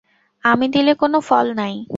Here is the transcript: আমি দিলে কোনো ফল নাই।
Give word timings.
আমি 0.43 0.65
দিলে 0.73 0.91
কোনো 0.99 1.17
ফল 1.27 1.47
নাই। 1.55 1.73